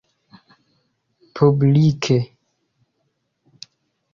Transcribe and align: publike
publike 1.35 2.17